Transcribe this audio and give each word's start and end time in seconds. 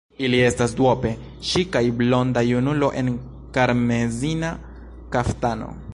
Ili 0.27 0.37
estas 0.43 0.71
duope: 0.79 1.11
ŝi 1.49 1.63
kaj 1.75 1.83
blonda 2.01 2.43
junulo 2.47 2.91
en 3.03 3.13
karmezina 3.59 4.53
kaftano. 5.17 5.75